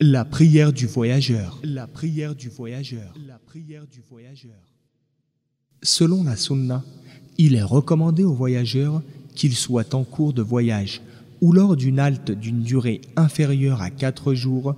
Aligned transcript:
La 0.00 0.24
prière 0.24 0.72
du 0.72 0.86
voyageur. 0.86 1.58
La 1.64 1.88
prière 1.88 2.36
du 2.36 2.48
voyageur. 2.48 3.12
La 3.26 3.40
prière 3.40 3.84
du 3.84 4.00
voyageur. 4.08 4.60
Selon 5.82 6.22
la 6.22 6.36
sunna, 6.36 6.84
il 7.36 7.56
est 7.56 7.64
recommandé 7.64 8.22
aux 8.22 8.32
voyageurs 8.32 9.02
qu'ils 9.34 9.56
soient 9.56 9.96
en 9.96 10.04
cours 10.04 10.32
de 10.32 10.40
voyage 10.40 11.02
ou 11.40 11.52
lors 11.52 11.74
d'une 11.74 11.98
halte 11.98 12.30
d'une 12.30 12.62
durée 12.62 13.00
inférieure 13.16 13.82
à 13.82 13.90
quatre 13.90 14.34
jours, 14.34 14.76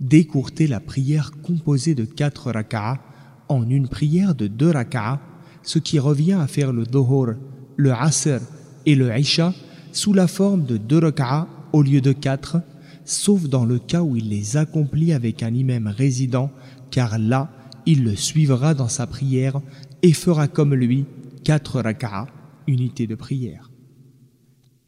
d'écourter 0.00 0.68
la 0.68 0.78
prière 0.78 1.32
composée 1.42 1.96
de 1.96 2.04
quatre 2.04 2.52
raka'as 2.52 3.00
en 3.48 3.68
une 3.68 3.88
prière 3.88 4.36
de 4.36 4.46
deux 4.46 4.70
raka'as, 4.70 5.18
ce 5.64 5.80
qui 5.80 5.98
revient 5.98 6.34
à 6.34 6.46
faire 6.46 6.72
le 6.72 6.86
dhuhr, 6.86 7.34
le 7.76 7.92
asr 7.92 8.38
et 8.86 8.94
le 8.94 9.12
isha 9.18 9.54
sous 9.90 10.12
la 10.12 10.28
forme 10.28 10.64
de 10.66 10.76
deux 10.76 10.98
raka'as 10.98 11.48
au 11.72 11.82
lieu 11.82 12.00
de 12.00 12.12
quatre, 12.12 12.58
sauf 13.04 13.48
dans 13.48 13.64
le 13.64 13.78
cas 13.78 14.02
où 14.02 14.16
il 14.16 14.28
les 14.28 14.56
accomplit 14.56 15.12
avec 15.12 15.42
un 15.42 15.54
imam 15.54 15.86
résident, 15.86 16.50
car 16.90 17.18
là, 17.18 17.50
il 17.86 18.04
le 18.04 18.14
suivra 18.14 18.74
dans 18.74 18.88
sa 18.88 19.06
prière 19.06 19.60
et 20.02 20.12
fera 20.12 20.48
comme 20.48 20.74
lui 20.74 21.04
quatre 21.44 21.80
raka'as, 21.80 22.26
unité 22.66 23.06
de 23.06 23.14
prière. 23.14 23.70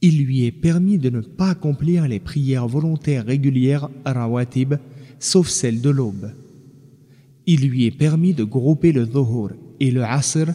Il 0.01 0.23
lui 0.25 0.45
est 0.45 0.53
permis 0.53 0.99
de 0.99 1.11
ne 1.11 1.21
pas 1.21 1.51
accomplir 1.51 2.07
les 2.07 2.21
prières 2.21 2.69
volontaires 2.69 3.25
régulières 3.25 3.89
rawatib, 4.05 4.75
sauf 5.19 5.49
celles 5.49 5.81
de 5.81 5.91
l'aube. 5.91 6.33
Il 7.47 7.69
lui 7.69 7.87
est 7.87 7.91
permis 7.91 8.35
de 8.35 8.45
grouper 8.45 8.93
le 8.93 9.07
dhuhr 9.07 9.53
et 9.81 9.91
le 9.91 10.05
asr, 10.05 10.51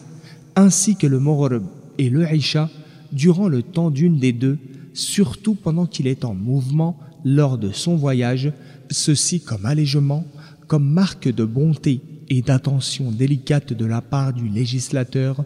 ainsi 0.56 0.96
que 0.96 1.08
le 1.08 1.20
maghrib 1.20 1.64
et 1.98 2.10
le 2.10 2.32
isha, 2.34 2.70
durant 3.12 3.48
le 3.48 3.64
temps 3.64 3.90
d'une 3.90 4.20
des 4.20 4.34
deux, 4.34 4.60
surtout 4.94 5.56
pendant 5.56 5.86
qu'il 5.86 6.08
est 6.08 6.26
en 6.26 6.36
mouvement 6.36 7.00
lors 7.24 7.58
de 7.58 7.72
son 7.72 7.96
voyage, 7.96 8.52
ceci 8.90 9.42
comme 9.42 9.66
allègement, 9.66 10.26
comme 10.68 10.90
marque 10.90 11.28
de 11.28 11.46
bonté 11.46 12.02
et 12.30 12.42
d'attention 12.42 13.12
délicate 13.12 13.74
de 13.74 13.86
la 13.86 14.02
part 14.02 14.34
du 14.34 14.48
législateur, 14.48 15.44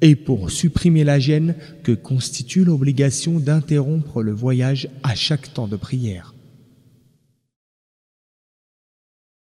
et 0.00 0.14
pour 0.14 0.50
supprimer 0.50 1.04
la 1.04 1.18
gêne 1.18 1.54
que 1.82 1.92
constitue 1.92 2.64
l'obligation 2.64 3.40
d'interrompre 3.40 4.22
le 4.22 4.32
voyage 4.32 4.88
à 5.02 5.14
chaque 5.14 5.52
temps 5.52 5.66
de 5.66 5.76
prière. 5.76 6.34